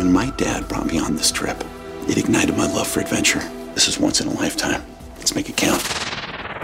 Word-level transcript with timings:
When 0.00 0.14
my 0.14 0.30
dad 0.30 0.66
brought 0.66 0.86
me 0.86 0.98
on 0.98 1.14
this 1.14 1.30
trip, 1.30 1.62
it 2.08 2.16
ignited 2.16 2.56
my 2.56 2.66
love 2.66 2.88
for 2.88 3.00
adventure. 3.00 3.40
This 3.74 3.86
is 3.86 3.98
once 3.98 4.22
in 4.22 4.28
a 4.28 4.32
lifetime. 4.32 4.82
Let's 5.18 5.34
make 5.34 5.50
it 5.50 5.58
count. 5.58 5.82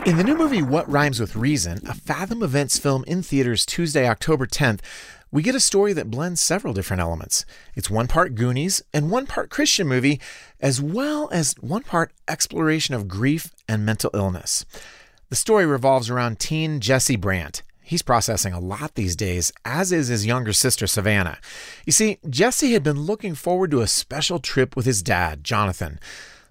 In 0.07 0.17
the 0.17 0.25
new 0.25 0.39
movie 0.39 0.63
What 0.63 0.91
Rhymes 0.91 1.21
with 1.21 1.37
Reason, 1.37 1.87
a 1.87 1.93
Fathom 1.93 2.43
Events 2.43 2.79
film 2.79 3.05
in 3.07 3.23
theaters 3.23 3.67
Tuesday, 3.67 4.09
October 4.09 4.47
10th, 4.47 4.81
we 5.31 5.43
get 5.43 5.55
a 5.55 5.61
story 5.61 5.93
that 5.93 6.11
blends 6.11 6.41
several 6.41 6.73
different 6.73 7.03
elements. 7.03 7.45
It's 7.75 7.91
one 7.91 8.07
part 8.07 8.37
Goonies 8.37 8.81
and 8.95 9.11
one 9.11 9.27
part 9.27 9.51
Christian 9.51 9.87
movie, 9.87 10.19
as 10.59 10.81
well 10.81 11.29
as 11.31 11.55
one 11.61 11.83
part 11.83 12.13
exploration 12.27 12.95
of 12.95 13.07
grief 13.07 13.53
and 13.69 13.85
mental 13.85 14.11
illness. 14.15 14.65
The 15.29 15.37
story 15.37 15.67
revolves 15.67 16.09
around 16.09 16.39
teen 16.39 16.81
Jesse 16.81 17.17
Brandt. 17.17 17.63
He's 17.87 18.03
processing 18.03 18.53
a 18.53 18.59
lot 18.59 18.97
these 18.97 19.15
days, 19.15 19.53
as 19.65 19.93
is 19.93 20.09
his 20.09 20.27
younger 20.27 20.53
sister 20.53 20.89
Savannah. 20.89 21.39
You 21.85 21.93
see, 21.93 22.19
Jesse 22.29 22.73
had 22.73 22.83
been 22.83 23.03
looking 23.03 23.37
forward 23.37 23.71
to 23.71 23.81
a 23.81 23.87
special 23.87 24.41
trip 24.41 24.75
with 24.75 24.87
his 24.87 25.05
dad, 25.05 25.45
Jonathan. 25.45 26.01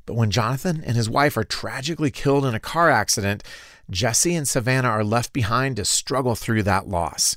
But 0.06 0.14
when 0.14 0.32
Jonathan 0.32 0.82
and 0.86 0.96
his 0.96 1.10
wife 1.10 1.36
are 1.36 1.44
tragically 1.44 2.10
killed 2.10 2.46
in 2.46 2.56
a 2.56 2.60
car 2.62 2.90
accident, 2.90 3.44
Jesse 3.90 4.34
and 4.34 4.48
Savannah 4.48 4.88
are 4.88 5.04
left 5.04 5.34
behind 5.34 5.76
to 5.76 5.84
struggle 5.84 6.36
through 6.36 6.64
that 6.64 6.88
loss. 6.88 7.36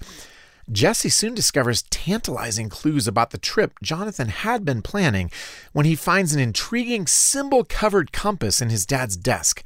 Jesse 0.70 1.08
soon 1.08 1.34
discovers 1.34 1.82
tantalizing 1.90 2.68
clues 2.68 3.08
about 3.08 3.30
the 3.30 3.38
trip 3.38 3.72
Jonathan 3.82 4.28
had 4.28 4.64
been 4.64 4.80
planning 4.80 5.28
when 5.72 5.86
he 5.86 5.96
finds 5.96 6.32
an 6.32 6.40
intriguing 6.40 7.08
symbol 7.08 7.64
covered 7.64 8.12
compass 8.12 8.62
in 8.62 8.70
his 8.70 8.86
dad's 8.86 9.16
desk. 9.16 9.64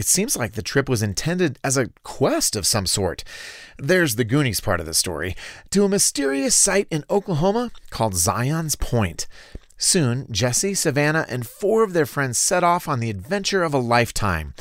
It 0.00 0.06
seems 0.06 0.34
like 0.34 0.52
the 0.52 0.62
trip 0.62 0.88
was 0.88 1.02
intended 1.02 1.58
as 1.62 1.76
a 1.76 1.90
quest 2.04 2.56
of 2.56 2.66
some 2.66 2.86
sort. 2.86 3.22
There's 3.76 4.16
the 4.16 4.24
Goonies 4.24 4.58
part 4.58 4.80
of 4.80 4.86
the 4.86 4.94
story 4.94 5.36
to 5.72 5.84
a 5.84 5.90
mysterious 5.90 6.54
site 6.54 6.88
in 6.90 7.04
Oklahoma 7.10 7.70
called 7.90 8.14
Zion's 8.14 8.76
Point. 8.76 9.26
Soon, 9.76 10.26
Jesse, 10.30 10.72
Savannah, 10.72 11.26
and 11.28 11.46
four 11.46 11.84
of 11.84 11.92
their 11.92 12.06
friends 12.06 12.38
set 12.38 12.64
off 12.64 12.88
on 12.88 13.00
the 13.00 13.10
adventure 13.10 13.62
of 13.62 13.74
a 13.74 13.78
lifetime. 13.78 14.54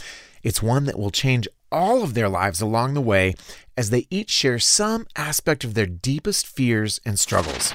It's 0.44 0.62
one 0.62 0.84
that 0.84 1.00
will 1.00 1.09
change 1.09 1.48
all 1.72 2.03
of 2.03 2.16
their 2.16 2.28
lives 2.28 2.59
along 2.59 2.94
the 2.94 3.00
way 3.00 3.34
as 3.78 3.92
they 3.92 4.08
each 4.09 4.31
share 4.31 4.59
some 4.59 5.08
aspect 5.16 5.64
of 5.64 5.74
their 5.74 5.88
deepest 5.88 6.48
fears 6.48 7.00
and 7.06 7.18
struggles. 7.18 7.74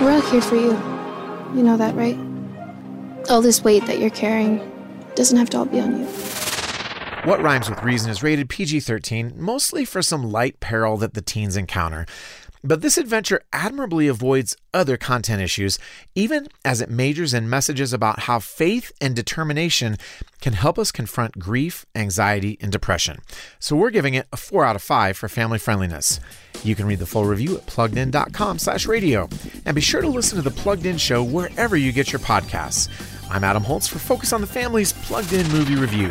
We're 0.00 0.12
all 0.12 0.22
here 0.22 0.40
for 0.40 0.56
you. 0.56 0.70
You 1.54 1.62
know 1.62 1.76
that, 1.76 1.94
right? 1.94 2.16
All 3.28 3.42
this 3.42 3.62
weight 3.62 3.84
that 3.84 3.98
you're 3.98 4.08
carrying 4.08 4.66
doesn't 5.14 5.36
have 5.36 5.50
to 5.50 5.58
all 5.58 5.66
be 5.66 5.78
on 5.78 6.00
you. 6.00 6.41
What 7.24 7.40
Rhymes 7.40 7.70
with 7.70 7.84
Reason 7.84 8.10
is 8.10 8.24
rated 8.24 8.48
PG 8.48 8.80
13, 8.80 9.34
mostly 9.36 9.84
for 9.84 10.02
some 10.02 10.32
light 10.32 10.58
peril 10.58 10.96
that 10.96 11.14
the 11.14 11.22
teens 11.22 11.56
encounter. 11.56 12.04
But 12.64 12.80
this 12.80 12.98
adventure 12.98 13.42
admirably 13.52 14.08
avoids 14.08 14.56
other 14.74 14.96
content 14.96 15.40
issues, 15.40 15.78
even 16.16 16.48
as 16.64 16.80
it 16.80 16.90
majors 16.90 17.32
in 17.32 17.48
messages 17.48 17.92
about 17.92 18.20
how 18.20 18.40
faith 18.40 18.90
and 19.00 19.14
determination 19.14 19.98
can 20.40 20.54
help 20.54 20.80
us 20.80 20.90
confront 20.90 21.38
grief, 21.38 21.86
anxiety, 21.94 22.58
and 22.60 22.72
depression. 22.72 23.20
So 23.60 23.76
we're 23.76 23.90
giving 23.90 24.14
it 24.14 24.26
a 24.32 24.36
4 24.36 24.64
out 24.64 24.74
of 24.74 24.82
5 24.82 25.16
for 25.16 25.28
family 25.28 25.60
friendliness. 25.60 26.18
You 26.64 26.74
can 26.74 26.86
read 26.86 26.98
the 26.98 27.06
full 27.06 27.24
review 27.24 27.56
at 27.56 27.66
pluggedin.com 27.66 28.58
slash 28.58 28.84
radio. 28.86 29.28
And 29.64 29.76
be 29.76 29.80
sure 29.80 30.02
to 30.02 30.08
listen 30.08 30.36
to 30.36 30.42
the 30.42 30.50
Plugged 30.50 30.86
In 30.86 30.98
Show 30.98 31.22
wherever 31.22 31.76
you 31.76 31.92
get 31.92 32.10
your 32.10 32.20
podcasts. 32.20 32.88
I'm 33.30 33.44
Adam 33.44 33.62
Holz 33.62 33.86
for 33.86 34.00
Focus 34.00 34.32
on 34.32 34.40
the 34.40 34.48
Family's 34.48 34.92
Plugged 34.92 35.32
In 35.32 35.48
Movie 35.52 35.76
Review. 35.76 36.10